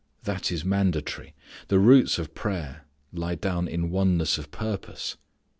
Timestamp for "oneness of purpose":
3.91-5.15